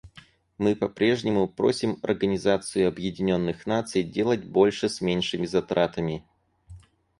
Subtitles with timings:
[0.57, 6.25] Мы по-прежнему просим Организацию Объединенных Наций делать больше с меньшими затратами.